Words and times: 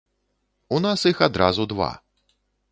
У 0.77 0.79
нас 0.85 1.05
іх 1.11 1.21
адразу 1.27 1.69
два. 1.75 1.93